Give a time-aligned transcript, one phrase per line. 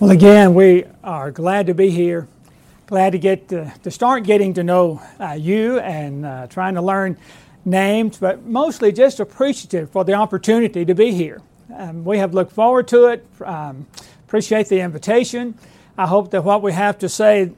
[0.00, 2.26] Well, again, we are glad to be here.
[2.86, 6.80] Glad to get to, to start getting to know uh, you and uh, trying to
[6.80, 7.18] learn
[7.66, 11.42] names, but mostly just appreciative for the opportunity to be here.
[11.76, 13.26] Um, we have looked forward to it.
[13.44, 13.86] Um,
[14.26, 15.58] appreciate the invitation.
[15.98, 17.52] I hope that what we have to say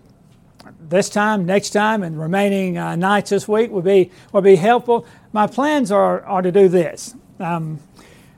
[0.81, 5.07] this time, next time, and remaining uh, nights this week will be will be helpful.
[5.33, 7.15] My plans are, are to do this.
[7.39, 7.79] Um,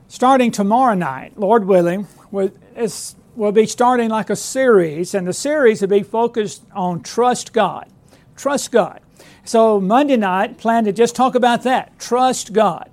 [0.08, 5.32] starting tomorrow night, Lord willing, with, it's we'll be starting like a series, and the
[5.32, 7.88] series will be focused on trust God.
[8.36, 9.00] Trust God.
[9.44, 11.98] So Monday night, plan to just talk about that.
[11.98, 12.90] Trust God.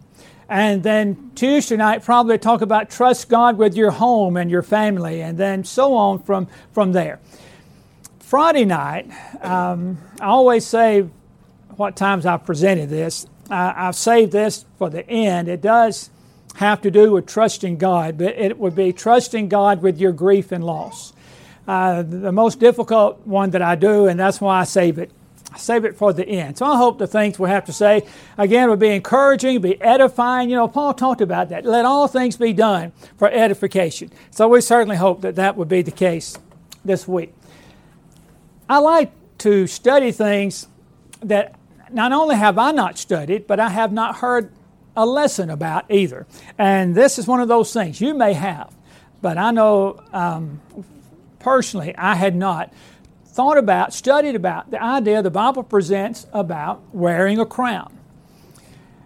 [0.49, 5.21] And then Tuesday night, probably talk about trust God with your home and your family,
[5.21, 7.19] and then so on from, from there.
[8.19, 9.09] Friday night,
[9.41, 11.07] um, I always say
[11.77, 13.25] what times I've presented this.
[13.49, 15.47] I, I've saved this for the end.
[15.47, 16.09] It does
[16.55, 20.51] have to do with trusting God, but it would be trusting God with your grief
[20.51, 21.13] and loss.
[21.67, 25.11] Uh, the most difficult one that I do, and that's why I save it.
[25.53, 26.57] I save it for the end.
[26.57, 28.03] So I hope the things we have to say,
[28.37, 30.49] again, would be encouraging, be edifying.
[30.49, 31.65] You know, Paul talked about that.
[31.65, 34.11] Let all things be done for edification.
[34.29, 36.37] So we certainly hope that that would be the case
[36.85, 37.33] this week.
[38.69, 40.67] I like to study things
[41.21, 41.55] that
[41.91, 44.51] not only have I not studied, but I have not heard
[44.95, 46.27] a lesson about either.
[46.57, 48.73] And this is one of those things you may have,
[49.21, 50.61] but I know um,
[51.39, 52.73] personally I had not
[53.25, 57.97] thought about, studied about the idea the Bible presents about wearing a crown.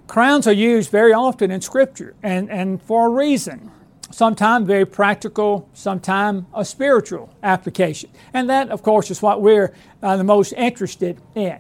[0.08, 3.72] Crowns are used very often in Scripture and, and for a reason.
[4.12, 8.10] Sometimes very practical, sometimes a spiritual application.
[8.34, 11.60] And that, of course, is what we're uh, the most interested in.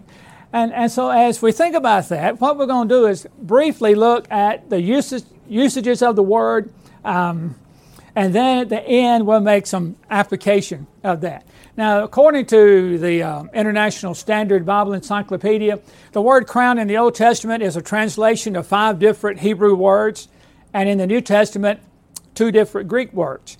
[0.55, 3.93] And, and so, as we think about that, what we're going to do is briefly
[3.93, 7.55] look at the usage, usages of the word, um,
[8.15, 11.45] and then at the end, we'll make some application of that.
[11.75, 15.77] Now, according to the um, International Standard Bible Encyclopedia,
[16.13, 20.29] the word crown in the Old Testament is a translation of five different Hebrew words,
[20.73, 21.81] and in the New Testament,
[22.33, 23.57] two different Greek words.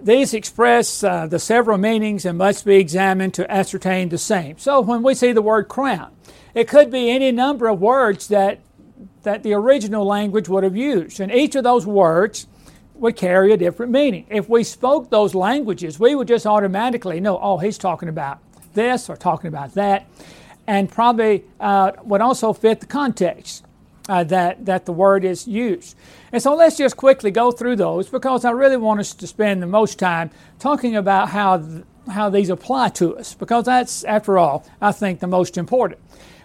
[0.00, 4.58] These express uh, the several meanings and must be examined to ascertain the same.
[4.58, 6.12] So when we see the word crown,
[6.54, 8.60] it could be any number of words that,
[9.22, 11.20] that the original language would have used.
[11.20, 12.46] And each of those words
[12.94, 14.26] would carry a different meaning.
[14.28, 18.40] If we spoke those languages, we would just automatically know, oh, he's talking about
[18.74, 20.06] this or talking about that,
[20.66, 23.64] and probably uh, would also fit the context
[24.08, 25.96] uh, that, that the word is used.
[26.32, 29.62] And so let's just quickly go through those because I really want us to spend
[29.62, 34.38] the most time talking about how, th- how these apply to us because that's, after
[34.38, 36.00] all, I think the most important.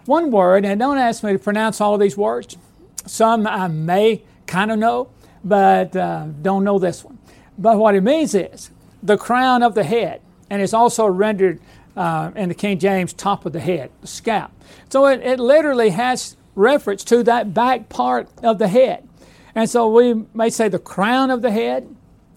[0.05, 2.57] One word, and don't ask me to pronounce all of these words.
[3.05, 5.09] Some I may kind of know,
[5.43, 7.17] but uh, don't know this one.
[7.57, 8.69] But what it means is
[9.01, 11.59] the crown of the head, and it's also rendered
[11.95, 14.51] uh, in the King James top of the head, the scalp.
[14.89, 19.07] So it, it literally has reference to that back part of the head.
[19.53, 21.93] And so we may say the crown of the head.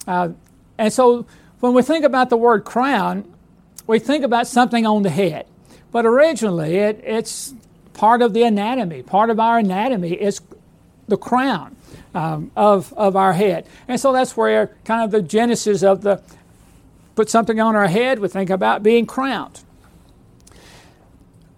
[0.06, 0.30] Uh,
[0.76, 1.26] and so
[1.60, 3.32] when we think about the word crown,
[3.86, 5.46] we think about something on the head.
[5.90, 7.54] But originally, it, it's
[7.94, 9.02] part of the anatomy.
[9.02, 10.40] Part of our anatomy is
[11.08, 11.74] the crown
[12.14, 13.66] um, of, of our head.
[13.88, 16.22] And so that's where kind of the genesis of the
[17.16, 19.60] put something on our head, we think about being crowned.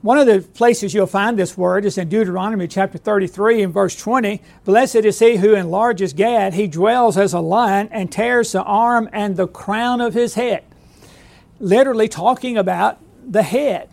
[0.02, 3.94] One of the places you'll find this word is in Deuteronomy chapter 33 and verse
[3.94, 4.40] 20.
[4.64, 6.54] Blessed is he who enlarges Gad.
[6.54, 10.64] He dwells as a lion and tears the arm and the crown of his head.
[11.58, 12.98] Literally talking about
[13.30, 13.90] the head.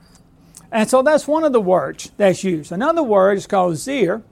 [0.72, 2.72] And so that's one of the words that's used.
[2.72, 4.24] Another word is called zir.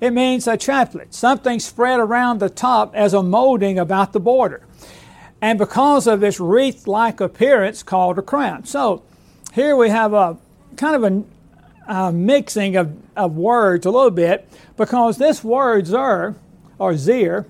[0.00, 4.66] It means a chaplet, something spread around the top as a molding about the border.
[5.42, 8.64] And because of its wreath like appearance, called a crown.
[8.64, 9.02] So
[9.52, 10.38] here we have a
[10.76, 11.24] kind of a
[11.90, 16.36] uh, mixing of, of words a little bit because this word zer
[16.78, 17.46] or zir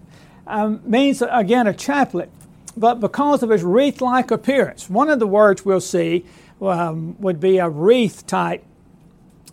[0.46, 2.30] um, means again a chaplet,
[2.76, 4.90] but because of its wreath like appearance.
[4.90, 6.24] One of the words we'll see
[6.60, 8.64] um, would be a wreath type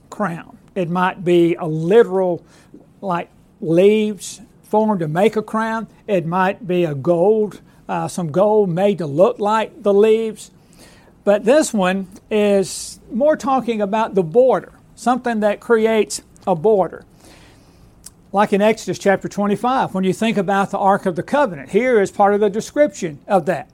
[0.10, 0.58] crown.
[0.76, 2.44] It might be a literal,
[3.02, 3.30] like
[3.62, 5.88] leaves formed to make a crown.
[6.08, 10.52] It might be a gold, uh, some gold made to look like the leaves.
[11.28, 17.04] But this one is more talking about the border, something that creates a border.
[18.32, 22.00] Like in Exodus chapter 25, when you think about the Ark of the Covenant, here
[22.00, 23.70] is part of the description of that.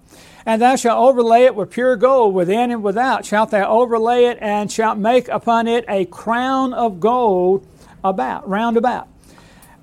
[0.48, 4.40] And thou shalt overlay it with pure gold within and without, shalt thou overlay it,
[4.42, 7.68] and shalt make upon it a crown of gold
[8.04, 9.08] about, round about.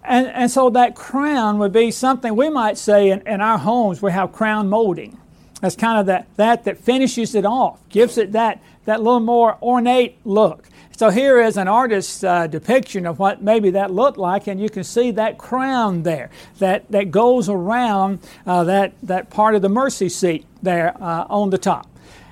[0.03, 4.03] And, and so that crown would be something we might say in, in our homes,
[4.03, 5.21] we have crown molding
[5.61, 9.59] That's kind of that, that that finishes it off, gives it that, that little more
[9.62, 10.69] ornate look.
[10.97, 14.69] So here is an artist's uh, depiction of what maybe that looked like, and you
[14.69, 16.29] can see that crown there
[16.59, 21.49] that, that goes around uh, that, that part of the mercy seat there uh, on
[21.49, 21.87] the top.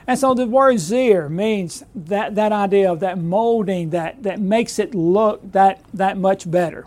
[0.07, 4.79] And so the word zir means that, that idea of that molding that, that makes
[4.79, 6.87] it look that, that much better.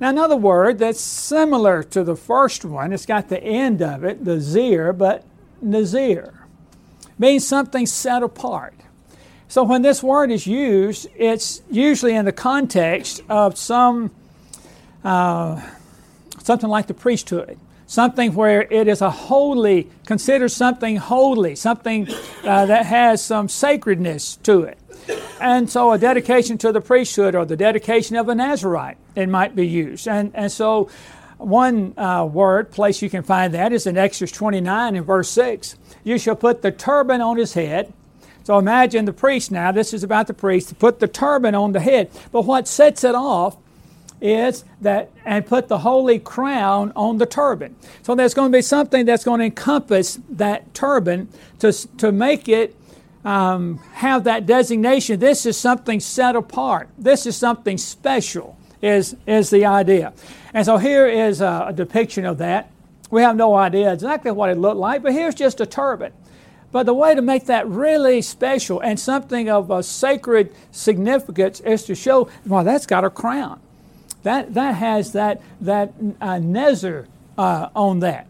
[0.00, 4.24] Now, another word that's similar to the first one, it's got the end of it,
[4.24, 5.24] the zir, but
[5.60, 6.34] nazir,
[7.18, 8.74] means something set apart.
[9.48, 14.10] So when this word is used, it's usually in the context of some
[15.04, 15.60] uh,
[16.42, 22.08] something like the priesthood, something where it is a holy, considered something holy, something
[22.44, 24.78] uh, that has some sacredness to it.
[25.40, 29.54] And so a dedication to the priesthood or the dedication of a Nazarite, it might
[29.54, 30.08] be used.
[30.08, 30.90] And, and so
[31.38, 35.76] one uh, word, place you can find that is in Exodus 29 and verse 6.
[36.04, 37.92] You shall put the turban on his head
[38.48, 41.72] so imagine the priest now, this is about the priest, to put the turban on
[41.72, 42.10] the head.
[42.32, 43.58] But what sets it off
[44.22, 47.76] is that, and put the holy crown on the turban.
[48.02, 52.48] So there's going to be something that's going to encompass that turban to, to make
[52.48, 52.74] it
[53.22, 55.20] um, have that designation.
[55.20, 56.88] This is something set apart.
[56.96, 60.12] This is something special, is, is the idea.
[60.54, 62.70] And so here is a, a depiction of that.
[63.10, 66.12] We have no idea exactly what it looked like, but here's just a turban.
[66.70, 71.84] But the way to make that really special and something of a sacred significance is
[71.84, 73.60] to show, well, that's got a crown.
[74.22, 77.06] That, that has that, that uh, nezer
[77.38, 78.26] uh, on that.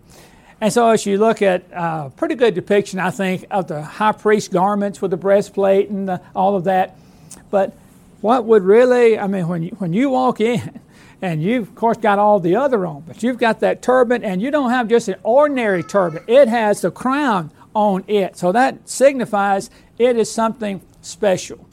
[0.61, 3.81] And so, as you look at a uh, pretty good depiction, I think, of the
[3.81, 6.97] high priest garments with the breastplate and the, all of that.
[7.51, 7.77] But
[8.21, 10.81] what would really, I mean, when you, when you walk in,
[11.21, 14.41] and you've, of course, got all the other on, but you've got that turban, and
[14.41, 16.23] you don't have just an ordinary turban.
[16.27, 18.37] It has the crown on it.
[18.37, 21.67] So that signifies it is something special.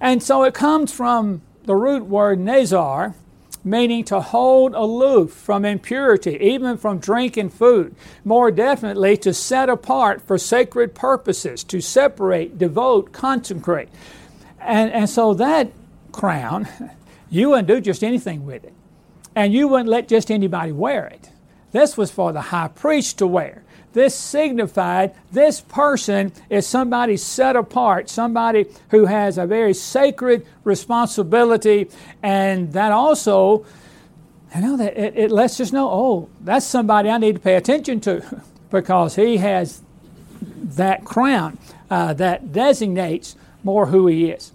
[0.00, 3.14] And so it comes from the root word nazar,
[3.64, 7.94] meaning to hold aloof from impurity, even from drink and food.
[8.24, 13.88] More definitely, to set apart for sacred purposes, to separate, devote, consecrate.
[14.64, 15.72] And, and so that
[16.12, 16.68] crown,
[17.30, 18.74] you wouldn't do just anything with it.
[19.34, 21.30] And you wouldn't let just anybody wear it.
[21.72, 23.62] This was for the high priest to wear.
[23.92, 31.90] This signified this person is somebody set apart, somebody who has a very sacred responsibility,
[32.22, 33.66] and that also,
[34.54, 37.56] you know, that it, it lets us know, oh, that's somebody I need to pay
[37.56, 39.82] attention to because he has
[40.40, 41.58] that crown
[41.90, 44.51] uh, that designates more who he is.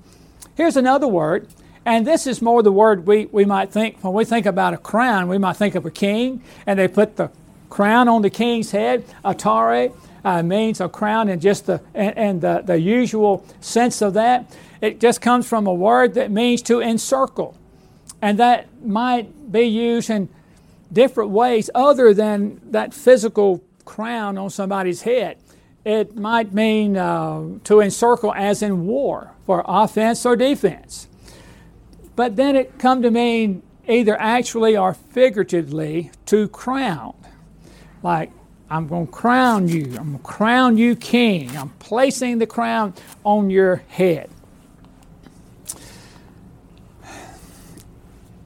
[0.58, 1.48] Here's another word,
[1.86, 4.78] and this is more the word we, we might think when we think about a
[4.78, 7.30] crown, we might think of a king, and they put the
[7.70, 9.06] crown on the king's head.
[9.24, 9.94] Atare
[10.26, 14.52] uh, means a crown in just the and, and the, the usual sense of that.
[14.82, 17.56] It just comes from a word that means to encircle,
[18.20, 20.28] and that might be used in
[20.92, 25.38] different ways other than that physical crown on somebody's head.
[25.86, 31.08] It might mean uh, to encircle as in war for offense or defense.
[32.16, 37.16] But then it come to mean either actually or figuratively to crown
[38.04, 38.32] like,
[38.70, 39.86] I'm going to crown you.
[39.98, 41.56] I'm going to crown you king.
[41.58, 44.30] I'm placing the crown on your head.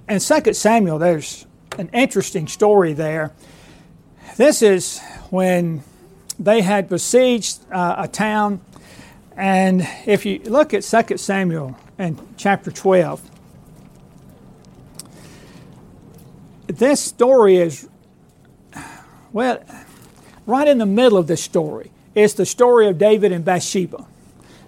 [0.07, 1.45] In 2 Samuel, there's
[1.77, 3.33] an interesting story there.
[4.37, 5.83] This is when
[6.37, 8.61] they had besieged uh, a town.
[9.35, 13.21] And if you look at 2 Samuel and chapter 12,
[16.67, 17.87] this story is
[19.33, 19.63] well,
[20.45, 24.05] right in the middle of this story It's the story of David and Bathsheba.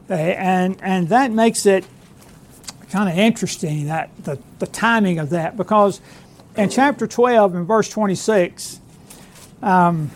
[0.10, 1.86] And, and that makes it
[2.90, 6.00] kind of interesting, that the, the timing of that, because
[6.56, 8.80] in chapter 12 and verse 26,
[9.62, 10.12] um,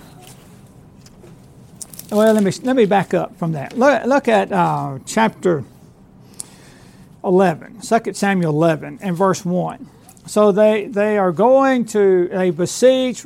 [2.11, 3.77] well, let me, let me back up from that.
[3.77, 5.63] Look, look at uh, chapter
[7.23, 9.87] 11, 2 Samuel 11, and verse 1.
[10.25, 13.25] So they, they are going to, they besiege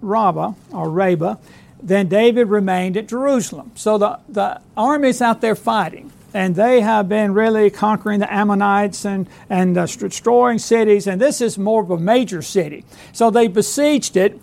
[0.00, 1.36] Rabbah or Rabbah,
[1.82, 3.72] then David remained at Jerusalem.
[3.74, 9.04] So the, the army's out there fighting, and they have been really conquering the Ammonites
[9.04, 12.84] and, and uh, destroying cities, and this is more of a major city.
[13.12, 14.38] So they besieged it,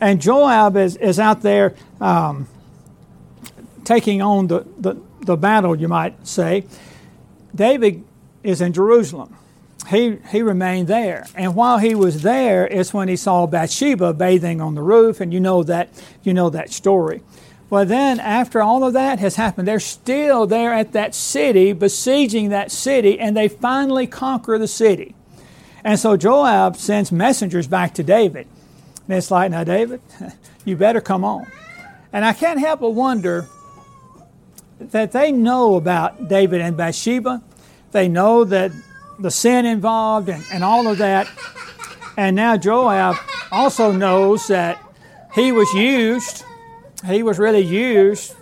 [0.00, 2.48] and Joab is, is out there um,
[3.84, 6.64] taking on the, the, the battle, you might say.
[7.54, 8.04] David
[8.42, 9.36] is in Jerusalem
[9.88, 11.26] he, he remained there.
[11.34, 15.32] And while he was there is when he saw Bathsheba bathing on the roof, and
[15.32, 15.90] you know that,
[16.22, 17.22] you know that story.
[17.70, 22.50] Well, then, after all of that has happened, they're still there at that city, besieging
[22.50, 25.14] that city, and they finally conquer the city.
[25.82, 28.46] And so Joab sends messengers back to David.
[29.06, 30.00] And it's like, now, David,
[30.64, 31.50] you better come on.
[32.12, 33.48] And I can't help but wonder
[34.78, 37.42] that they know about David and Bathsheba.
[37.92, 38.72] They know that
[39.18, 41.28] the sin involved and, and all of that.
[42.16, 43.16] And now Joab
[43.50, 44.80] also knows that
[45.34, 46.44] he was used,
[47.06, 48.34] he was really used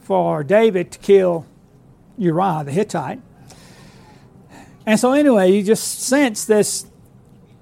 [0.00, 1.46] for David to kill
[2.18, 3.20] Uriah the Hittite.
[4.84, 6.86] And so, anyway, you just sense this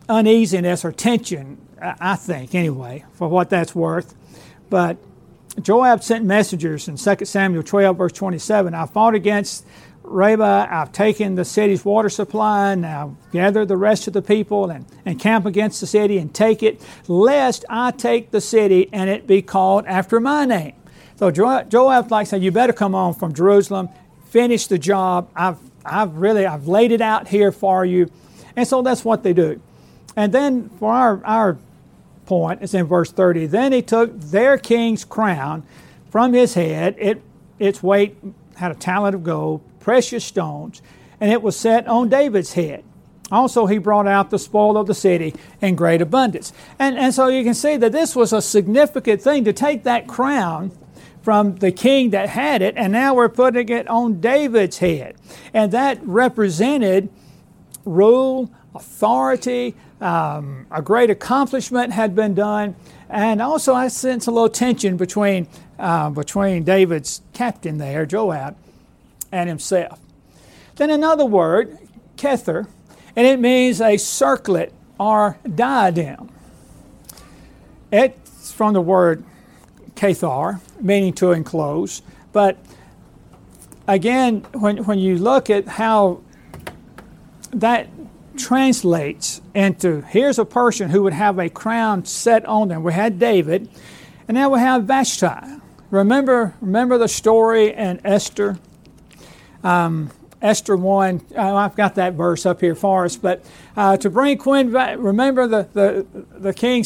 [0.08, 4.14] uneasiness or tension, I think, anyway, for what that's worth.
[4.68, 4.96] But
[5.62, 8.74] Joab sent messengers in 2 Samuel 12, verse 27.
[8.74, 9.64] I fought against
[10.02, 14.84] Rabbah, I've taken the city's water supply, now gather the rest of the people and,
[15.04, 19.26] and camp against the city and take it, lest I take the city and it
[19.26, 20.74] be called after my name.
[21.16, 23.88] So Joab like said, You better come on from Jerusalem,
[24.30, 25.28] finish the job.
[25.36, 28.10] I've, I've really I've laid it out here for you.
[28.56, 29.60] And so that's what they do.
[30.16, 31.58] And then for our, our
[32.30, 33.46] point, it's in verse 30.
[33.46, 35.64] Then he took their king's crown
[36.10, 36.94] from his head.
[36.96, 37.20] It,
[37.58, 38.16] its weight
[38.54, 40.80] had a talent of gold, precious stones,
[41.20, 42.84] and it was set on David's head.
[43.32, 46.52] Also, he brought out the spoil of the city in great abundance.
[46.78, 50.06] And, and so you can see that this was a significant thing to take that
[50.06, 50.70] crown
[51.22, 55.16] from the king that had it, and now we're putting it on David's head.
[55.52, 57.08] And that represented
[57.84, 62.76] rule, authority, um, a great accomplishment had been done,
[63.08, 68.56] and also I sense a little tension between, uh, between David's captain there, Joab,
[69.30, 69.98] and himself.
[70.76, 71.78] Then another word,
[72.16, 72.66] kether,
[73.14, 76.30] and it means a circlet or diadem.
[77.92, 79.24] It's from the word
[79.94, 82.02] kathar, meaning to enclose.
[82.32, 82.56] But
[83.86, 86.22] again, when, when you look at how
[87.52, 87.88] that
[88.40, 92.82] translates into here's a person who would have a crown set on them.
[92.82, 93.68] We had David,
[94.26, 95.60] and now we have Vashti.
[95.90, 98.58] Remember, remember the story in Esther?
[99.62, 103.44] Um, Esther 1, uh, I've got that verse up here for us, but
[103.76, 106.06] uh, to bring Queen, remember the, the,
[106.38, 106.78] the king,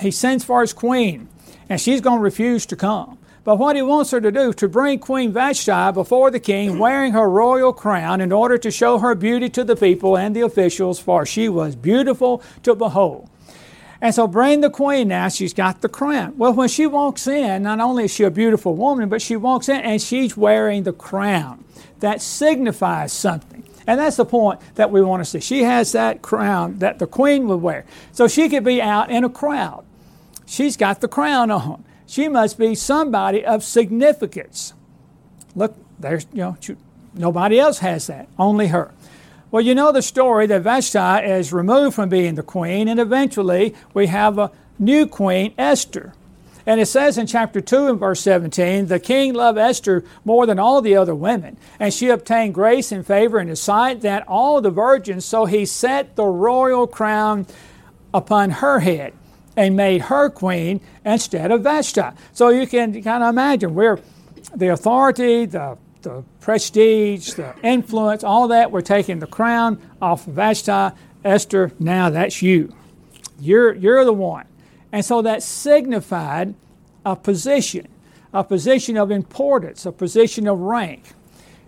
[0.00, 1.28] he sends for his queen,
[1.68, 3.15] and she's going to refuse to come.
[3.46, 7.12] But what he wants her to do, to bring Queen Vashti before the king wearing
[7.12, 10.98] her royal crown in order to show her beauty to the people and the officials,
[10.98, 13.30] for she was beautiful to behold.
[14.00, 16.36] And so bring the queen now, she's got the crown.
[16.36, 19.68] Well, when she walks in, not only is she a beautiful woman, but she walks
[19.68, 21.64] in and she's wearing the crown.
[22.00, 23.62] That signifies something.
[23.86, 25.38] And that's the point that we want to see.
[25.38, 27.84] She has that crown that the queen would wear.
[28.10, 29.84] So she could be out in a crowd.
[30.46, 31.84] She's got the crown on.
[32.06, 34.74] She must be somebody of significance.
[35.54, 36.76] Look, there's, you know, she,
[37.14, 38.92] nobody else has that, only her.
[39.50, 43.74] Well, you know the story that Vashti is removed from being the queen, and eventually
[43.94, 46.14] we have a new queen, Esther.
[46.66, 50.58] And it says in chapter 2 and verse 17, the king loved Esther more than
[50.58, 54.60] all the other women, and she obtained grace and favor in his sight than all
[54.60, 57.46] the virgins, so he set the royal crown
[58.12, 59.12] upon her head
[59.56, 62.02] and made her queen instead of Vashti.
[62.32, 63.98] So you can kind of imagine where
[64.54, 70.34] the authority, the, the prestige, the influence, all that, we're taking the crown off of
[70.34, 70.94] Vashti.
[71.24, 72.72] Esther, now that's you.
[73.40, 74.46] You're, you're the one.
[74.92, 76.54] And so that signified
[77.04, 77.88] a position,
[78.32, 81.02] a position of importance, a position of rank.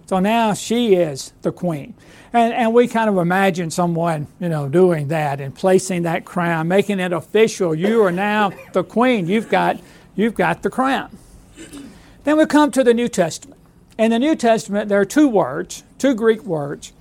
[0.09, 1.93] So now she is the queen.
[2.33, 6.67] And, and we kind of imagine someone, you know, doing that and placing that crown,
[6.67, 7.75] making it official.
[7.75, 9.27] You are now the queen.
[9.29, 9.79] You've got,
[10.17, 11.11] you've got the crown.
[12.25, 13.61] Then we come to the New Testament.
[13.99, 16.93] In the New Testament, there are two words, two Greek words,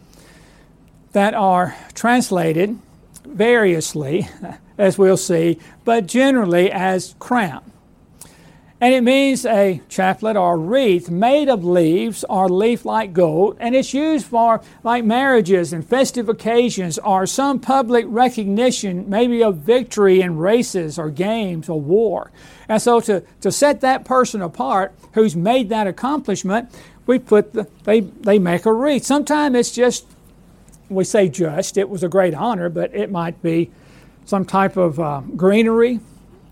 [1.13, 2.77] that are translated
[3.25, 4.27] variously,
[4.77, 7.71] as we'll see, but generally as crown.
[8.79, 13.75] And it means a chaplet or wreath made of leaves or leaf like gold, and
[13.75, 20.21] it's used for like marriages and festive occasions or some public recognition, maybe of victory
[20.21, 22.29] in races or games or war.
[22.69, 26.69] And so to, to set that person apart who's made that accomplishment,
[27.07, 29.05] we put the, they, they make a wreath.
[29.05, 30.05] Sometimes it's just,
[30.87, 33.71] we say just, it was a great honor, but it might be
[34.25, 35.99] some type of uh, greenery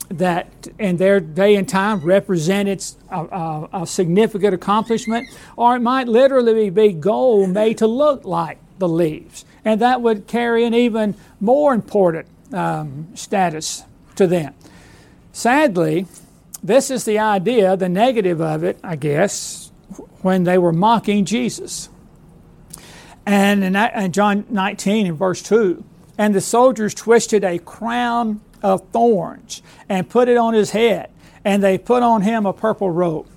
[0.09, 6.07] that in their day and time represented a, a, a, significant accomplishment, or it might
[6.07, 9.45] literally be gold made to look like the leaves.
[9.63, 13.83] And that would carry an even more important um, status
[14.15, 14.53] to them.
[15.31, 16.05] Sadly,
[16.63, 19.71] this is the idea, the negative of it, I guess,
[20.21, 21.89] when they were mocking Jesus.
[23.25, 25.83] And in, John 19, in verse 2,
[26.17, 31.11] and the soldiers twisted a crown of thorns and put it on his head,
[31.45, 33.27] and they put on him a purple robe.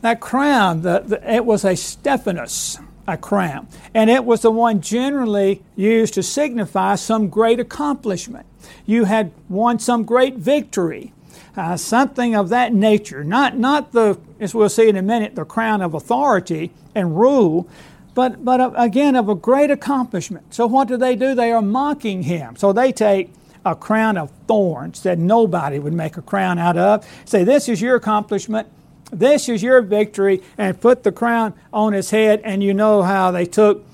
[0.00, 2.78] That crown, the, the, it was a Stephanos,
[3.08, 8.46] a crown, and it was the one generally used to signify some great accomplishment.
[8.86, 11.12] You had won some great victory,
[11.56, 13.24] uh, something of that nature.
[13.24, 17.68] Not, not the, as we'll see in a minute, the crown of authority and rule,
[18.14, 20.54] but, but uh, again of a great accomplishment.
[20.54, 21.34] So what do they do?
[21.34, 22.54] They are mocking him.
[22.54, 23.32] So they take
[23.66, 27.82] a crown of thorns that nobody would make a crown out of, say, This is
[27.82, 28.68] your accomplishment,
[29.10, 32.40] this is your victory, and put the crown on his head.
[32.44, 33.84] And you know how they took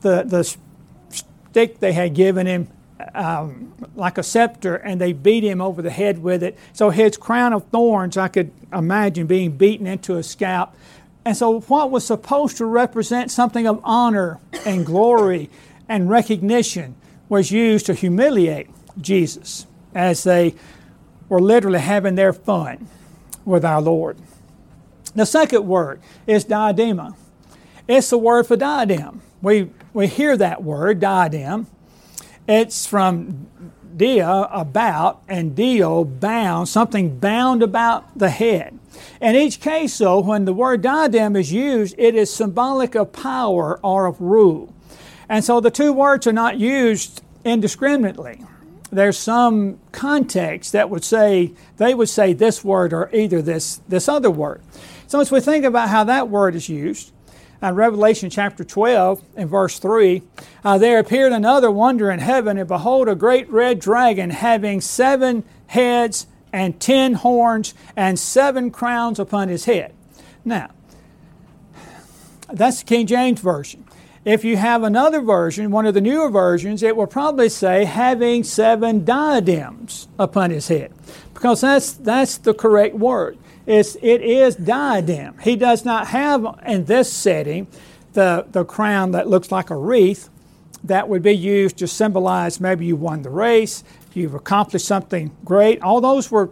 [0.00, 0.56] the, the
[1.10, 2.68] stick they had given him.
[3.14, 6.58] Um, like a scepter, and they beat him over the head with it.
[6.72, 10.74] So his crown of thorns, I could imagine being beaten into a scalp.
[11.24, 15.48] And so, what was supposed to represent something of honor and glory
[15.88, 16.96] and recognition
[17.28, 18.68] was used to humiliate
[19.00, 20.54] Jesus as they
[21.28, 22.88] were literally having their fun
[23.44, 24.16] with our Lord.
[25.14, 27.14] The second word is diadema.
[27.86, 29.22] It's the word for diadem.
[29.40, 31.66] We, we hear that word, diadem.
[32.46, 33.46] It's from
[33.96, 38.78] dia, about, and dio, bound, something bound about the head.
[39.20, 43.80] In each case, though, when the word diadem is used, it is symbolic of power
[43.82, 44.72] or of rule.
[45.28, 48.42] And so the two words are not used indiscriminately.
[48.90, 54.08] There's some context that would say, they would say this word or either this, this
[54.08, 54.62] other word.
[55.06, 57.12] So as we think about how that word is used,
[57.60, 60.22] in Revelation chapter 12 and verse 3,
[60.64, 65.44] uh, there appeared another wonder in heaven, and behold, a great red dragon having seven
[65.66, 69.92] heads and ten horns and seven crowns upon his head.
[70.44, 70.70] Now,
[72.52, 73.84] that's the King James Version.
[74.24, 78.44] If you have another version, one of the newer versions, it will probably say having
[78.44, 80.92] seven diadems upon his head,
[81.34, 83.38] because that's, that's the correct word.
[83.66, 85.38] It's, it is diadem.
[85.38, 87.66] He does not have in this setting
[88.14, 90.30] the, the crown that looks like a wreath
[90.84, 95.82] that would be used to symbolize maybe you won the race, you've accomplished something great.
[95.82, 96.50] All those were,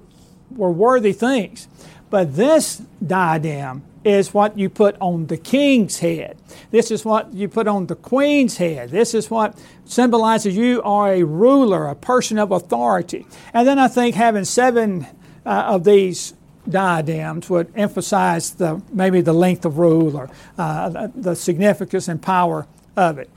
[0.55, 1.69] were worthy things.
[2.11, 6.38] But this diadem is what you put on the king's head.
[6.71, 8.90] This is what you put on the queen's head.
[8.90, 13.27] This is what symbolizes you are a ruler, a person of authority.
[13.53, 15.09] And then I think having seven
[15.45, 16.35] uh, of these
[16.69, 22.66] diadems would emphasize the maybe the length of rule or uh, the significance and power
[22.97, 23.29] of it.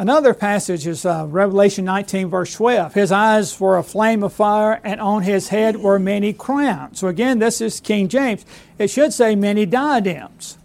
[0.00, 2.94] Another passage is uh, Revelation 19, verse 12.
[2.94, 7.00] His eyes were a flame of fire, and on his head were many crowns.
[7.00, 8.46] So again, this is King James.
[8.78, 10.56] It should say many diadems.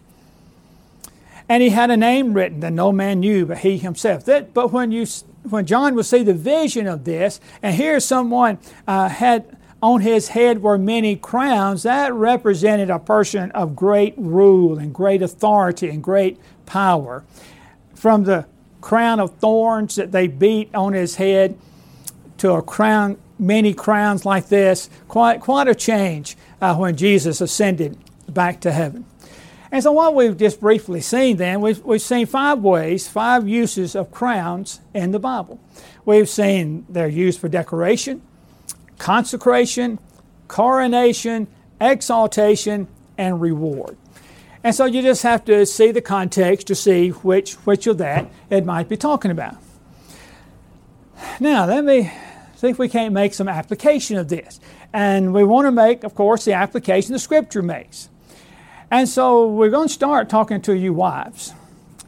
[1.49, 4.23] And he had a name written that no man knew but he himself.
[4.25, 5.07] That, but when, you,
[5.49, 10.29] when John would see the vision of this, and here someone uh, had on his
[10.29, 16.03] head were many crowns, that represented a person of great rule and great authority and
[16.03, 17.23] great power.
[17.95, 18.45] From the
[18.83, 21.57] crown of thorns that they beat on his head
[22.37, 24.89] to a crown, many crowns like this.
[25.07, 29.05] Quite, quite a change uh, when Jesus ascended back to heaven.
[29.71, 33.95] And so, what we've just briefly seen then, we've, we've seen five ways, five uses
[33.95, 35.59] of crowns in the Bible.
[36.05, 38.21] We've seen they're used for decoration,
[38.99, 39.97] consecration,
[40.49, 41.47] coronation,
[41.79, 43.97] exaltation, and reward.
[44.63, 48.31] And so you just have to see the context to see which, which of that
[48.49, 49.57] it might be talking about.
[51.39, 52.11] Now, let me
[52.55, 54.59] see if we can't make some application of this.
[54.93, 58.09] And we want to make, of course, the application the Scripture makes.
[58.89, 61.53] And so we're going to start talking to you wives.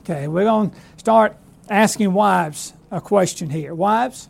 [0.02, 1.36] Okay, we're going to start
[1.70, 3.74] asking wives a question here.
[3.74, 4.30] Wives,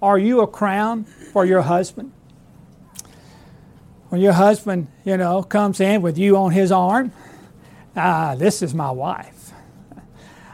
[0.00, 2.12] are you a crown for your husband?
[4.08, 7.12] When your husband, you know, comes in with you on his arm,
[7.98, 9.52] ah, this is my wife.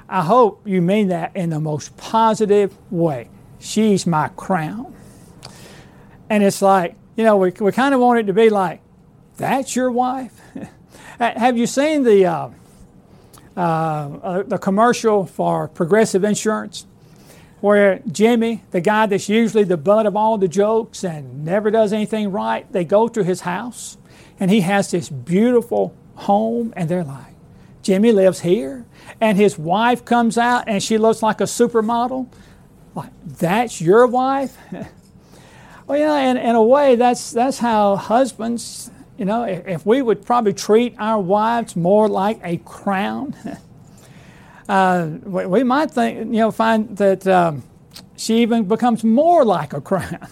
[0.08, 3.28] I hope you mean that in the most positive way.
[3.58, 4.94] She's my crown.
[6.28, 8.80] And it's like, you know, we, we kind of want it to be like,
[9.36, 10.40] that's your wife?
[11.18, 12.48] Have you seen the, uh,
[13.56, 16.86] uh, uh, the commercial for Progressive Insurance?
[17.60, 21.92] Where Jimmy, the guy that's usually the butt of all the jokes and never does
[21.92, 23.96] anything right, they go to his house
[24.38, 27.33] and he has this beautiful home and they're like,
[27.84, 28.86] Jimmy lives here,
[29.20, 32.26] and his wife comes out and she looks like a supermodel.
[32.94, 34.56] Like, that's your wife?
[35.86, 40.00] Well, yeah, in, in a way, that's, that's how husbands, you know, if, if we
[40.00, 43.36] would probably treat our wives more like a crown,
[44.68, 47.64] uh, we, we, might think, you know, find that um,
[48.16, 50.26] she even becomes more like a crown.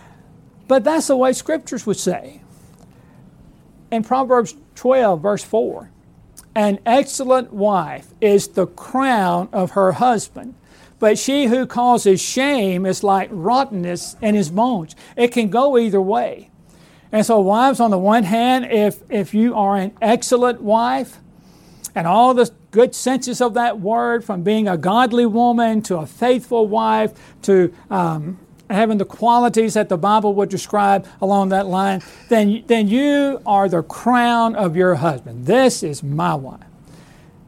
[0.66, 2.40] but that's the way scriptures would say.
[3.92, 5.92] In Proverbs 12, verse 4,
[6.58, 10.54] an excellent wife is the crown of her husband,
[10.98, 14.96] but she who causes shame is like rottenness in his bones.
[15.16, 16.50] It can go either way.
[17.12, 21.18] And so, wives, on the one hand, if, if you are an excellent wife,
[21.94, 26.06] and all the good senses of that word, from being a godly woman to a
[26.06, 28.36] faithful wife to um,
[28.70, 33.68] having the qualities that the Bible would describe along that line, then, then you are
[33.68, 35.46] the crown of your husband.
[35.46, 36.60] This is my wife.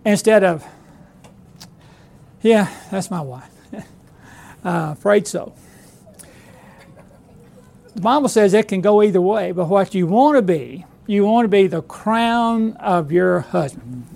[0.05, 0.65] Instead of,
[2.43, 3.51] yeah, that's my wife.
[3.75, 3.83] uh,
[4.65, 5.53] afraid so.
[7.95, 11.25] The Bible says it can go either way, but what you want to be, you
[11.25, 14.07] want to be the crown of your husband.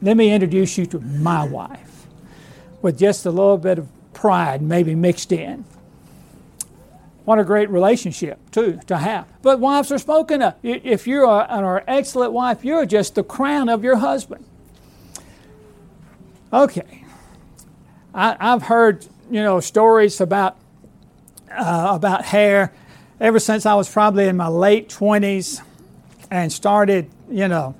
[0.00, 2.06] Let me introduce you to my wife
[2.80, 5.64] with just a little bit of pride maybe mixed in.
[7.26, 9.26] What a great relationship, too, to have.
[9.42, 10.54] But wives are spoken of.
[10.62, 14.44] If you're an excellent wife, you're just the crown of your husband.
[16.52, 17.04] Okay.
[18.14, 20.56] I, have heard, you know, stories about,
[21.50, 22.72] uh, about hair
[23.18, 25.62] ever since I was probably in my late 20s
[26.30, 27.74] and started, you know,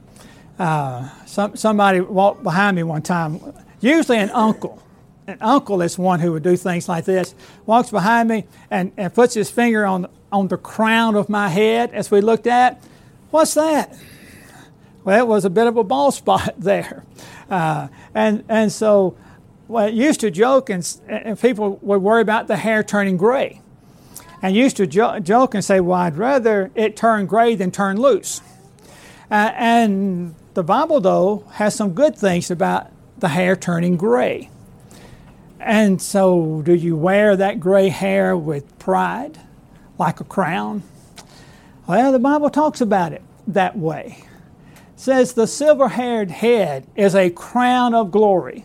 [0.59, 3.41] uh, some, somebody walked behind me one time,
[3.81, 4.83] usually an uncle
[5.27, 7.35] an uncle is one who would do things like this.
[7.65, 11.93] Walks behind me and, and puts his finger on, on the crown of my head
[11.93, 12.83] as we looked at.
[13.31, 13.97] What's that?
[15.05, 17.05] Well, it was a bit of a bald spot there.
[17.51, 19.17] Uh, and, and so,
[19.69, 23.61] well, used to joke, and, and people would worry about the hair turning gray.
[24.43, 28.01] And used to jo- joke and say, well, I'd rather it turn gray than turn
[28.01, 28.41] loose.
[29.31, 34.51] Uh, and the Bible, though, has some good things about the hair turning gray.
[35.67, 39.41] And so, do you wear that gray hair with pride,
[39.99, 40.85] like a crown?
[41.89, 44.19] Well, the Bible talks about it that way.
[44.77, 48.65] It says the silver haired head is a crown of glory.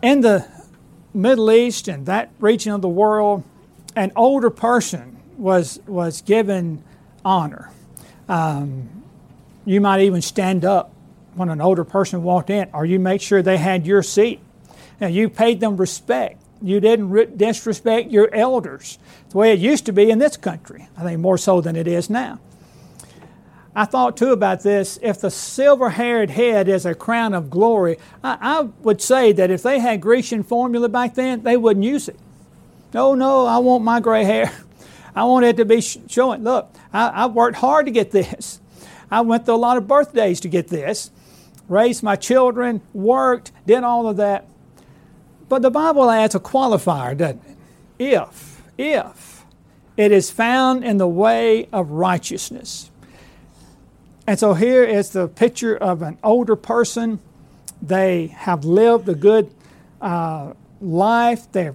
[0.00, 0.48] In the
[1.12, 3.44] Middle East and that region of the world,
[3.94, 6.82] an older person was, was given
[7.26, 7.70] honor.
[8.26, 9.04] Um,
[9.66, 10.94] you might even stand up
[11.34, 14.40] when an older person walked in, or you make sure they had your seat
[15.00, 16.42] now, you paid them respect.
[16.60, 18.98] You didn't disrespect your elders.
[19.30, 21.86] the way it used to be in this country, I think more so than it
[21.86, 22.40] is now.
[23.76, 24.98] I thought too about this.
[25.02, 29.52] If the silver haired head is a crown of glory, I, I, would say that
[29.52, 32.18] if they had Grecian formula back then, they wouldn't use it.
[32.92, 34.52] No, no, I want my gray hair.
[35.14, 36.42] I want it to be showing.
[36.42, 38.60] Look, I, I worked hard to get this.
[39.12, 41.10] I went through a lot of birthdays to get this,
[41.68, 44.48] raised my children, worked, did all of that.
[45.48, 47.56] But the Bible adds a qualifier, doesn't it?
[47.98, 49.44] If, if
[49.96, 52.90] it is found in the way of righteousness.
[54.26, 57.18] And so here is the picture of an older person.
[57.80, 59.50] They have lived a good
[60.00, 61.50] uh, life.
[61.50, 61.74] They're,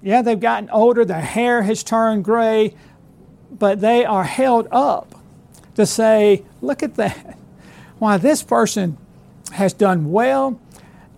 [0.00, 1.04] yeah, they've gotten older.
[1.04, 2.74] Their hair has turned gray,
[3.50, 5.14] but they are held up
[5.74, 7.38] to say, look at that.
[7.98, 8.96] Why, this person
[9.52, 10.58] has done well.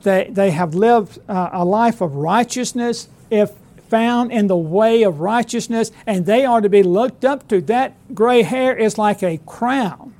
[0.04, 3.50] They, they have lived uh, a life of righteousness if
[3.88, 7.60] found in the way of righteousness, and they are to be looked up to.
[7.62, 10.14] That gray hair is like a crown.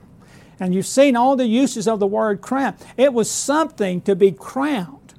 [0.60, 2.76] And you've seen all the uses of the word crown.
[2.96, 5.14] It was something to be crowned.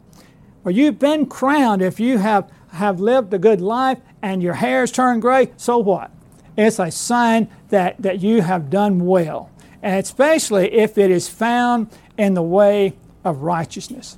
[0.64, 4.92] Well, you've been crowned if you have, have lived a good life and your hair's
[4.92, 6.10] turned gray, so what?
[6.58, 9.52] It's a sign that, that you have done well,
[9.84, 14.18] and especially if it is found in the way of righteousness.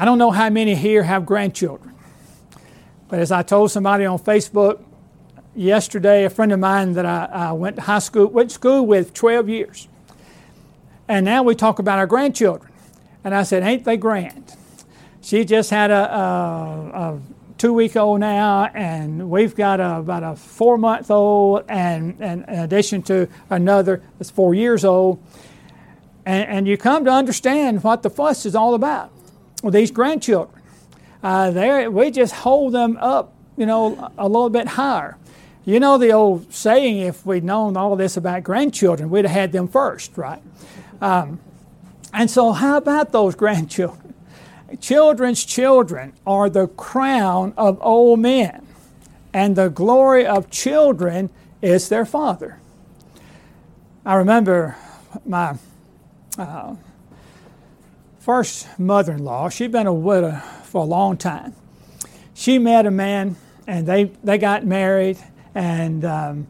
[0.00, 1.92] I don't know how many here have grandchildren,
[3.08, 4.80] but as I told somebody on Facebook
[5.56, 8.86] yesterday, a friend of mine that I, I went to high school, went to school
[8.86, 9.88] with 12 years,
[11.08, 12.70] and now we talk about our grandchildren.
[13.24, 14.54] And I said, Ain't they grand?
[15.20, 16.20] She just had a, a,
[16.94, 17.20] a
[17.58, 22.44] two week old now, and we've got a, about a four month old, and, and
[22.44, 25.20] in addition to another that's four years old.
[26.24, 29.10] And, and you come to understand what the fuss is all about
[29.64, 30.62] these grandchildren.
[31.22, 35.16] Uh, we just hold them up, you know, a little bit higher.
[35.64, 39.52] You know the old saying, if we'd known all this about grandchildren, we'd have had
[39.52, 40.40] them first, right?
[41.00, 41.40] Um,
[42.14, 44.14] and so, how about those grandchildren?
[44.80, 48.66] Children's children are the crown of old men.
[49.32, 52.58] and the glory of children is their father.
[54.06, 54.76] I remember
[55.26, 55.56] my
[56.38, 56.76] uh,
[58.28, 61.54] first mother in law, she'd been a widow for a long time.
[62.34, 63.36] She met a man
[63.66, 65.16] and they, they got married,
[65.54, 66.46] and um,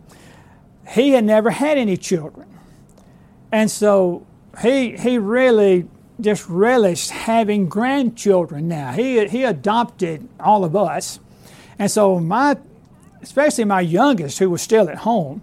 [0.89, 2.49] he had never had any children.
[3.53, 4.27] And so
[4.61, 5.87] he, he really
[6.21, 8.91] just relished having grandchildren now.
[8.91, 11.21] He, he adopted all of us.
[11.79, 12.57] And so my,
[13.23, 15.43] especially my youngest, who was still at home,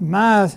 [0.00, 0.54] my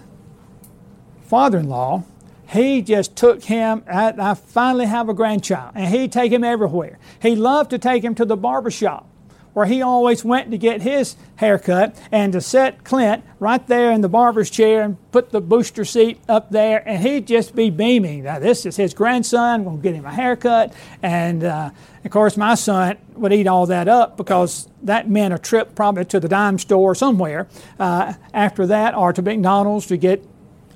[1.24, 2.06] father-in-law,
[2.50, 3.84] he just took him.
[3.88, 6.98] I, I finally have a grandchild, and he'd take him everywhere.
[7.22, 9.10] He loved to take him to the barber shop
[9.54, 14.02] where he always went to get his haircut and to set Clint right there in
[14.02, 18.24] the barber's chair and put the booster seat up there, and he'd just be beaming.
[18.24, 20.74] Now, this is his grandson, going to get him a haircut.
[21.02, 21.72] And uh,
[22.06, 26.06] of course, my son would eat all that up because that meant a trip probably
[26.06, 27.48] to the dime store somewhere
[27.80, 30.24] uh, after that or to McDonald's to get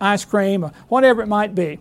[0.04, 1.80] ice cream or whatever it might be.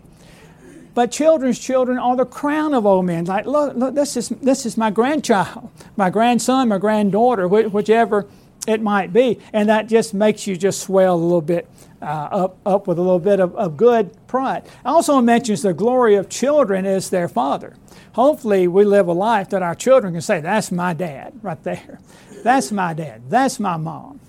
[0.93, 3.25] But children's children are the crown of old men.
[3.25, 8.27] Like, look, look, this is this is my grandchild, my grandson, my granddaughter, whichever
[8.67, 11.67] it might be, and that just makes you just swell a little bit
[12.01, 14.63] uh, up up with a little bit of, of good pride.
[14.85, 17.73] Also mentions the glory of children is their father.
[18.13, 21.99] Hopefully, we live a life that our children can say, "That's my dad, right there.
[22.43, 23.23] That's my dad.
[23.29, 24.19] That's my mom."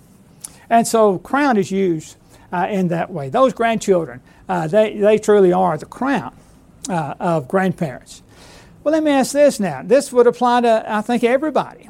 [0.70, 2.16] And so, crown is used
[2.54, 3.28] uh, in that way.
[3.28, 6.34] Those grandchildren, uh, they they truly are the crown
[6.88, 8.22] uh, of grandparents.
[8.84, 9.82] Well, let me ask this now.
[9.82, 11.88] This would apply to, I think, everybody.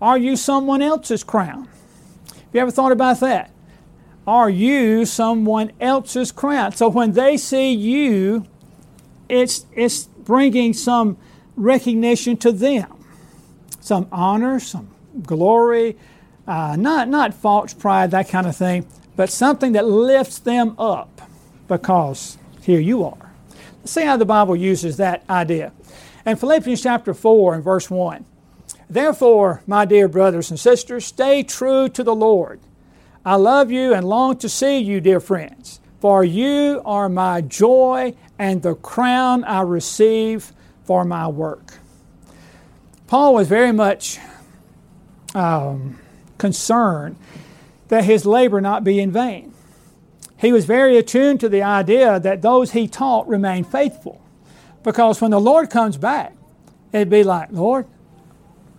[0.00, 1.68] Are you someone else's crown?
[2.28, 3.50] Have you ever thought about that?
[4.26, 6.72] Are you someone else's crown?
[6.72, 8.46] So when they see you,
[9.28, 11.16] it's, it's bringing some
[11.56, 13.04] recognition to them,
[13.80, 14.90] some honor, some
[15.22, 15.96] glory,
[16.46, 18.86] uh, not, not false pride, that kind of thing,
[19.18, 21.20] but something that lifts them up
[21.66, 23.28] because here you are
[23.88, 25.72] see how the Bible uses that idea.
[26.26, 28.24] In Philippians chapter 4 and verse 1,
[28.90, 32.60] Therefore, my dear brothers and sisters, stay true to the Lord.
[33.24, 38.14] I love you and long to see you, dear friends, for you are my joy
[38.38, 40.52] and the crown I receive
[40.84, 41.74] for my work.
[43.06, 44.18] Paul was very much
[45.34, 45.98] um,
[46.38, 47.16] concerned
[47.88, 49.54] that his labor not be in vain
[50.38, 54.22] he was very attuned to the idea that those he taught remain faithful.
[54.84, 56.34] Because when the Lord comes back,
[56.92, 57.86] it'd be like, Lord,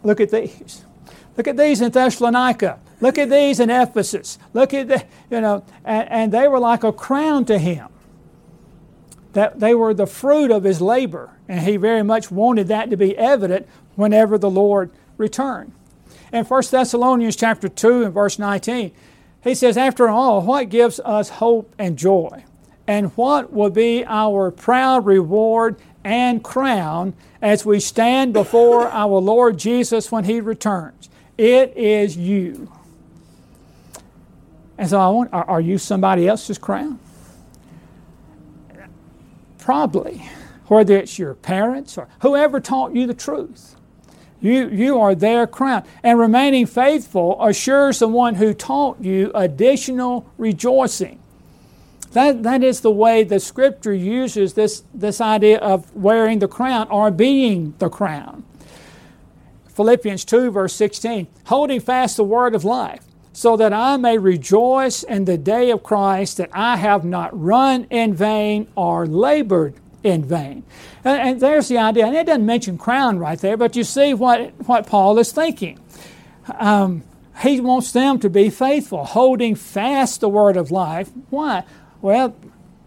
[0.02, 0.86] look at these.
[1.36, 2.80] Look at these in Thessalonica.
[3.02, 4.40] Look at these in Ephesus.
[4.54, 7.90] Look at the, you know, and, and they were like a crown to him.
[9.34, 11.32] That they were the fruit of his labor.
[11.50, 15.74] And he very much wanted that to be evident whenever the Lord returned.
[16.32, 18.92] In 1 Thessalonians chapter 2 and verse 19,
[19.44, 22.44] he says, After all, what gives us hope and joy?
[22.88, 29.58] And what will be our proud reward and crown as we stand before our Lord
[29.58, 31.10] Jesus when He returns?
[31.38, 32.72] It is you.
[34.78, 37.00] And so I want, are, are you somebody else's crown?
[39.58, 40.24] Probably.
[40.68, 43.76] Whether it's your parents or whoever taught you the truth.
[44.42, 45.84] You, you are their crown.
[46.04, 51.20] And remaining faithful assures the one who taught you additional rejoicing.
[52.12, 56.88] That, that is the way the scripture uses this, this idea of wearing the crown
[56.90, 58.44] or being the crown.
[59.68, 65.04] Philippians 2, verse 16 holding fast the word of life, so that I may rejoice
[65.04, 70.24] in the day of Christ, that I have not run in vain or labored in
[70.24, 70.64] vain.
[71.04, 74.14] And, and, there's the idea, and it doesn't mention crown right there, but you see
[74.14, 75.80] what, what Paul is thinking.
[76.58, 77.04] Um,
[77.42, 81.10] he wants them to be faithful, holding fast the word of life.
[81.30, 81.64] Why?
[82.02, 82.36] Well,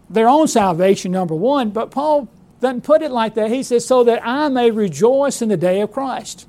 [0.09, 2.27] their own salvation, number one, but Paul
[2.61, 3.49] doesn't put it like that.
[3.49, 6.47] He says, so that I may rejoice in the day of Christ,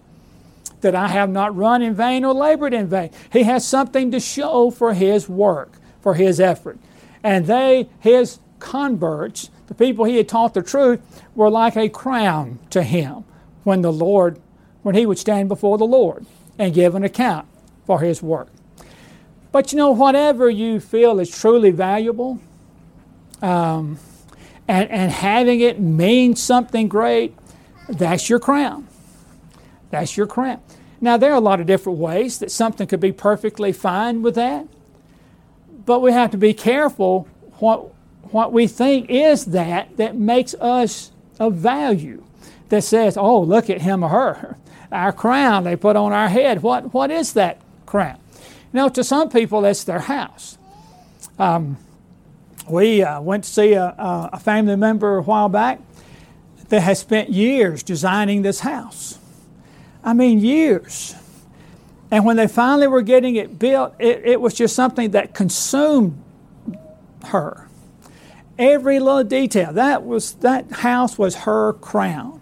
[0.81, 3.11] that I have not run in vain or labored in vain.
[3.33, 6.79] He has something to show for his work, for his effort.
[7.23, 11.01] And they, his converts, the people he had taught the truth
[11.35, 13.25] were like a crown to him
[13.65, 14.41] when the Lord,
[14.83, 16.27] when he would stand before the Lord
[16.59, 17.47] and give an account
[17.87, 18.49] for his work.
[19.53, 22.41] But you know, whatever you feel is truly valuable,
[23.41, 23.99] um,
[24.67, 27.37] and, and having it mean something great,
[27.89, 28.89] that's your crown.
[29.91, 30.61] That's your crown.
[31.01, 34.35] Now, there are a lot of different ways that something could be perfectly fine with
[34.37, 34.67] that,
[35.85, 37.94] but we have to be careful what,
[38.33, 42.23] what we think is that that makes us of value.
[42.69, 44.57] That says, oh, look at him or her.
[44.93, 46.63] Our crown they put on our head.
[46.63, 48.19] What, what is that crown?
[48.73, 50.57] You know, to some people, that's their house.
[51.39, 51.79] Um,
[52.69, 53.95] we uh, went to see a,
[54.33, 55.81] a family member a while back
[56.69, 59.19] that has spent years designing this house.
[60.03, 61.15] I mean, years.
[62.11, 66.23] And when they finally were getting it built, it, it was just something that consumed
[67.27, 67.64] her.
[68.59, 69.73] Every little detail.
[69.73, 72.41] That was that house was her crown.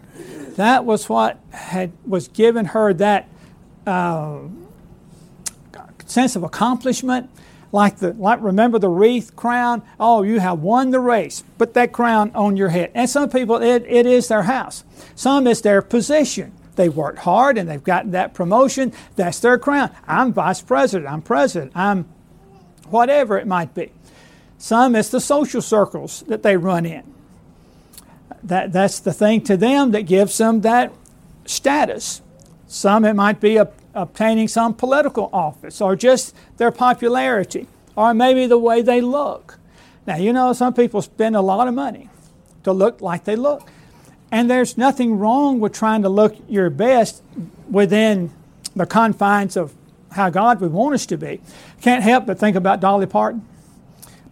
[0.56, 3.28] That was what had was given her that
[3.86, 4.40] uh,
[6.06, 7.30] sense of accomplishment.
[7.72, 9.82] Like the like remember the wreath crown.
[9.98, 11.42] Oh, you have won the race.
[11.56, 12.90] Put that crown on your head.
[12.94, 14.84] And some people it, it is their house.
[15.14, 16.52] Some it's their position.
[16.76, 18.92] They worked hard and they've gotten that promotion.
[19.16, 19.90] That's their crown.
[20.06, 21.10] I'm vice president.
[21.10, 21.72] I'm president.
[21.74, 22.06] I'm
[22.88, 23.92] whatever it might be.
[24.62, 27.02] Some it's the social circles that they run in.
[28.44, 30.92] That, that's the thing to them that gives them that
[31.44, 32.22] status.
[32.68, 38.46] Some it might be a, obtaining some political office or just their popularity or maybe
[38.46, 39.58] the way they look.
[40.06, 42.08] Now, you know, some people spend a lot of money
[42.62, 43.68] to look like they look.
[44.30, 47.20] And there's nothing wrong with trying to look your best
[47.68, 48.30] within
[48.76, 49.74] the confines of
[50.12, 51.40] how God would want us to be.
[51.80, 53.44] Can't help but think about Dolly Parton.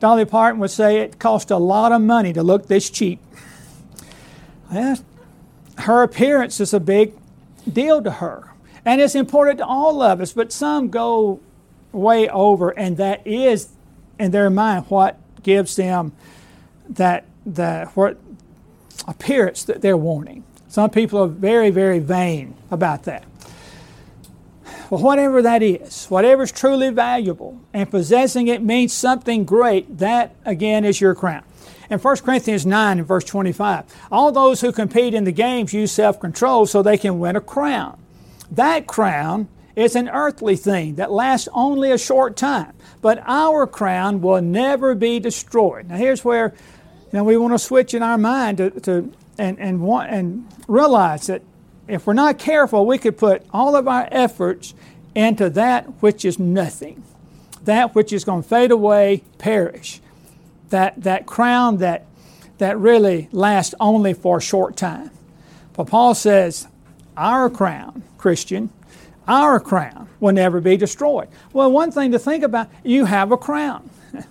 [0.00, 3.20] Dolly Parton would say it cost a lot of money to look this cheap.
[4.70, 7.12] Her appearance is a big
[7.70, 8.52] deal to her.
[8.84, 11.40] And it's important to all of us, but some go
[11.92, 13.68] way over, and that is
[14.18, 16.12] in their mind what gives them
[16.88, 18.18] that, that what
[19.06, 20.44] appearance that they're wanting.
[20.68, 23.24] Some people are very, very vain about that.
[24.90, 30.34] Well, whatever that is, whatever is truly valuable and possessing it means something great, that
[30.44, 31.44] again is your crown.
[31.88, 35.92] In 1 Corinthians 9 and verse 25, all those who compete in the games use
[35.92, 37.98] self control so they can win a crown.
[38.50, 44.20] That crown is an earthly thing that lasts only a short time, but our crown
[44.20, 45.88] will never be destroyed.
[45.88, 46.52] Now, here's where
[47.12, 50.46] you know, we want to switch in our mind to, to and, and, want, and
[50.66, 51.42] realize that
[51.92, 54.74] if we're not careful, we could put all of our efforts
[55.14, 57.02] into that which is nothing,
[57.64, 60.00] that which is going to fade away, perish,
[60.70, 62.06] that, that crown that,
[62.58, 65.10] that really lasts only for a short time.
[65.72, 66.68] But Paul says,
[67.16, 68.70] Our crown, Christian,
[69.26, 71.28] our crown will never be destroyed.
[71.52, 73.88] Well, one thing to think about you have a crown.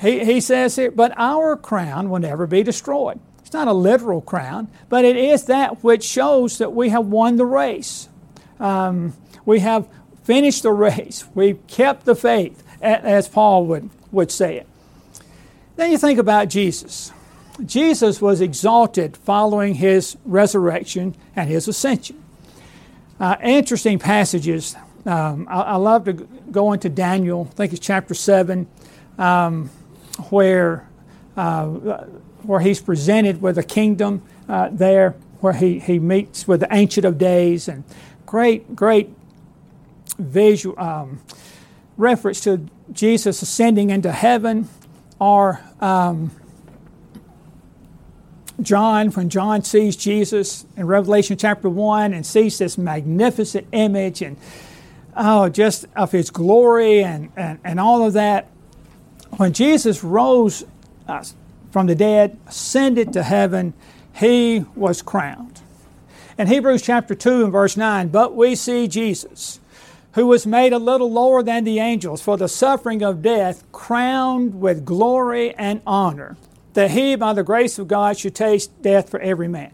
[0.00, 3.20] he, he says here, but our crown will never be destroyed.
[3.48, 7.36] It's not a literal crown, but it is that which shows that we have won
[7.36, 8.10] the race.
[8.60, 9.14] Um,
[9.46, 9.88] we have
[10.22, 11.24] finished the race.
[11.34, 14.66] We've kept the faith, as Paul would, would say it.
[15.76, 17.10] Then you think about Jesus.
[17.64, 22.22] Jesus was exalted following his resurrection and his ascension.
[23.18, 24.76] Uh, interesting passages.
[25.06, 28.66] Um, I, I, love to go into Daniel, I think it's chapter 7,
[29.16, 29.70] um,
[30.28, 30.86] where
[31.34, 32.04] uh,
[32.42, 37.04] where he's presented with a kingdom uh, there, where he, he meets with the Ancient
[37.04, 37.84] of Days, and
[38.26, 39.10] great, great
[40.18, 41.20] visual um,
[41.96, 44.68] reference to Jesus ascending into heaven,
[45.20, 46.30] or um,
[48.60, 54.36] John, when John sees Jesus in Revelation chapter 1 and sees this magnificent image and
[55.16, 58.48] oh, just of his glory and, and, and all of that.
[59.36, 60.64] When Jesus rose
[61.06, 61.22] uh,
[61.70, 63.74] from the dead, ascended to heaven,
[64.14, 65.60] he was crowned.
[66.38, 69.60] In Hebrews chapter 2 and verse 9, but we see Jesus,
[70.12, 74.60] who was made a little lower than the angels for the suffering of death, crowned
[74.60, 76.36] with glory and honor,
[76.74, 79.72] that he, by the grace of God, should taste death for every man.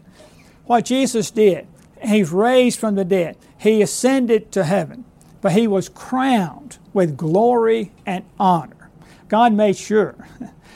[0.65, 1.67] What Jesus did,
[2.01, 5.05] he's raised from the dead, he ascended to heaven,
[5.41, 8.89] but he was crowned with glory and honor.
[9.27, 10.15] God made sure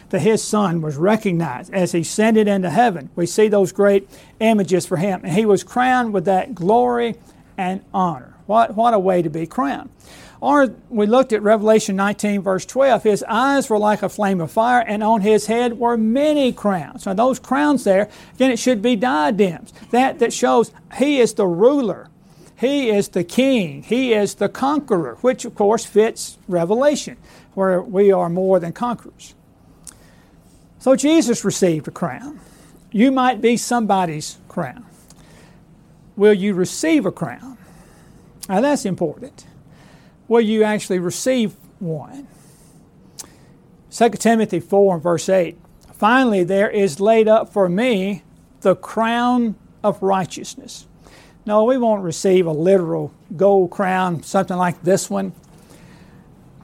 [0.10, 3.10] that his son was recognized as he ascended into heaven.
[3.16, 5.22] We see those great images for him.
[5.24, 7.16] And he was crowned with that glory
[7.58, 8.36] and honor.
[8.46, 9.90] What, what a way to be crowned.
[10.42, 13.04] Or we looked at Revelation 19, verse 12.
[13.04, 17.06] His eyes were like a flame of fire, and on his head were many crowns.
[17.06, 19.74] Now, those crowns there, again, it should be diadems.
[19.92, 22.10] That, that shows he is the ruler,
[22.56, 27.18] he is the king, he is the conqueror, which, of course, fits Revelation,
[27.54, 29.36] where we are more than conquerors.
[30.80, 32.40] So Jesus received a crown.
[32.92, 34.86] You might be somebody's crown.
[36.16, 37.58] Will you receive a crown?
[38.48, 39.46] Now that's important.
[40.28, 42.28] Will you actually receive one?
[43.92, 45.58] 2 Timothy 4 and verse 8.
[45.94, 48.24] Finally, there is laid up for me
[48.62, 50.88] the crown of righteousness.
[51.46, 55.34] No, we won't receive a literal gold crown, something like this one.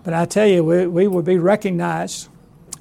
[0.04, 2.30] But I tell you, we, we will be recognized.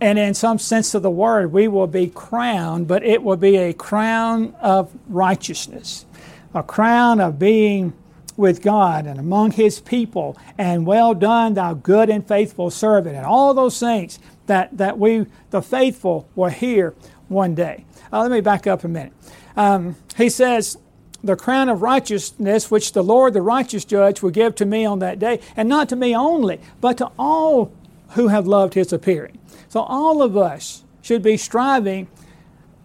[0.01, 3.57] And in some sense of the word, we will be crowned, but it will be
[3.57, 6.05] a crown of righteousness,
[6.53, 7.93] a crown of being
[8.37, 13.25] with God and among His people, and well done, thou good and faithful servant, and
[13.25, 16.95] all those things that, that we, the faithful, will hear
[17.29, 17.85] one day.
[18.13, 19.13] Uh, let me back up a minute.
[19.57, 20.77] Um, he says,
[21.23, 24.99] the crown of righteousness which the Lord, the righteous judge, will give to me on
[24.99, 27.73] that day, and not to me only, but to all
[28.15, 29.39] who have loved his appearing.
[29.69, 32.09] So all of us should be striving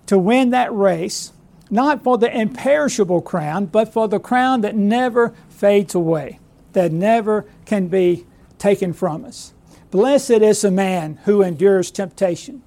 [0.07, 1.31] to win that race,
[1.69, 6.39] not for the imperishable crown, but for the crown that never fades away,
[6.73, 8.25] that never can be
[8.57, 9.53] taken from us.
[9.91, 12.61] Blessed is the man who endures temptation,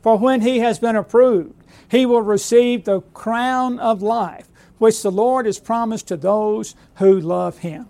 [0.00, 1.54] for when he has been approved,
[1.88, 4.48] he will receive the crown of life
[4.78, 7.86] which the Lord has promised to those who love Him.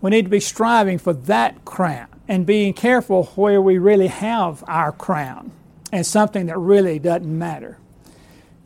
[0.00, 4.62] We need to be striving for that crown and being careful where we really have
[4.68, 5.50] our crown
[5.90, 7.78] and something that really doesn't matter.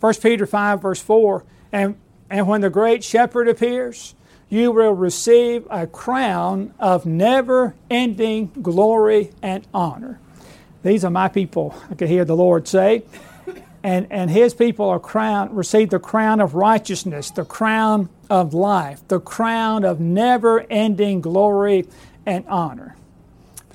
[0.00, 1.96] 1 Peter 5, verse 4 and,
[2.28, 4.14] and when the great shepherd appears,
[4.50, 10.18] you will receive a crown of never ending glory and honor.
[10.82, 13.04] These are my people, I could hear the Lord say
[13.82, 19.06] and, and his people are crowned, receive the crown of righteousness, the crown of life,
[19.08, 21.86] the crown of never ending glory
[22.24, 22.96] and honor.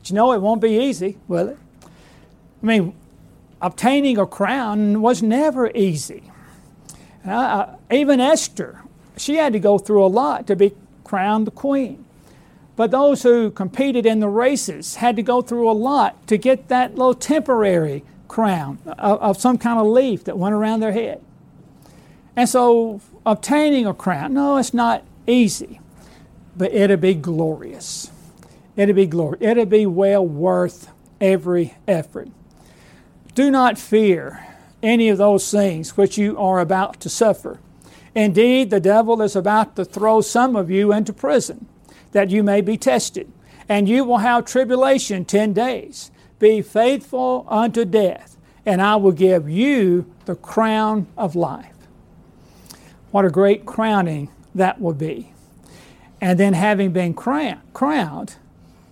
[0.08, 1.58] But you know, it won't be easy, will it?
[1.84, 2.94] I mean,
[3.62, 6.32] obtaining a crown was never easy.
[7.26, 8.84] Uh, even Esther,
[9.18, 12.06] she had to go through a lot to be crowned the queen.
[12.78, 16.70] But those who competed in the races had to go through a lot to get
[16.70, 21.22] that little temporary crown of, of some kind of leaf that went around their head.
[22.34, 25.82] And so obtaining a crown, no, it's not easy,
[26.56, 28.10] but it'll be glorious.
[28.78, 29.42] It'll be glorious.
[29.42, 32.30] It'll be well worth every effort.
[33.36, 34.48] Do not fear
[34.82, 37.60] any of those things which you are about to suffer.
[38.16, 41.68] Indeed, the devil is about to throw some of you into prison,
[42.12, 43.32] that you may be tested,
[43.68, 46.12] and you will have tribulation ten days.
[46.40, 51.74] Be faithful unto death, and I will give you the crown of life.
[53.12, 55.34] What a great crowning that will be.
[56.22, 58.36] And then, having been crowned,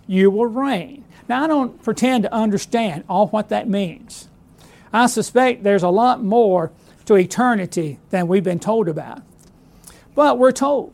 [0.07, 1.03] you will reign.
[1.27, 4.27] Now, I don't pretend to understand all what that means.
[4.93, 6.71] I suspect there's a lot more
[7.05, 9.21] to eternity than we've been told about.
[10.13, 10.93] But we're told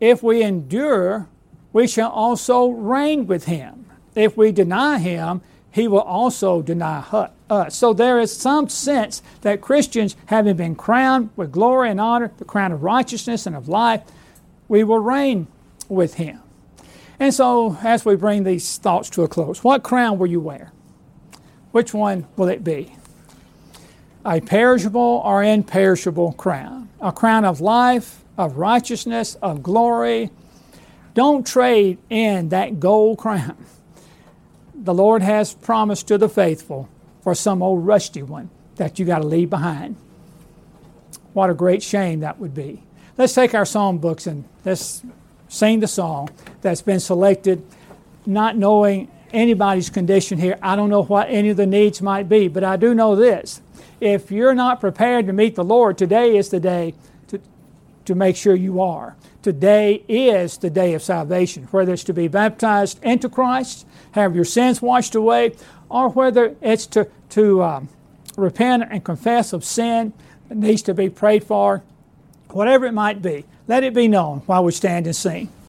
[0.00, 1.28] if we endure,
[1.72, 3.86] we shall also reign with him.
[4.14, 7.74] If we deny him, he will also deny us.
[7.74, 12.44] So there is some sense that Christians, having been crowned with glory and honor, the
[12.44, 14.02] crown of righteousness and of life,
[14.68, 15.48] we will reign
[15.88, 16.40] with him.
[17.18, 20.72] And so, as we bring these thoughts to a close, what crown will you wear?
[21.70, 22.94] Which one will it be?
[24.24, 26.88] A perishable or imperishable crown?
[27.00, 30.30] A crown of life, of righteousness, of glory.
[31.14, 33.56] Don't trade in that gold crown
[34.84, 36.88] the Lord has promised to the faithful
[37.22, 39.96] for some old rusty one that you got to leave behind.
[41.32, 42.82] What a great shame that would be.
[43.16, 45.02] Let's take our song books and let's
[45.54, 46.28] sing the song
[46.62, 47.64] that's been selected,
[48.26, 50.58] not knowing anybody's condition here.
[50.60, 53.62] I don't know what any of the needs might be, but I do know this.
[54.00, 56.94] If you're not prepared to meet the Lord, today is the day
[57.28, 57.40] to,
[58.04, 59.16] to make sure you are.
[59.42, 64.44] Today is the day of salvation, whether it's to be baptized into Christ, have your
[64.44, 65.54] sins washed away,
[65.88, 67.88] or whether it's to, to um,
[68.36, 70.12] repent and confess of sin
[70.48, 71.84] that needs to be prayed for,
[72.48, 75.48] whatever it might be, let it be known while we stand and sing.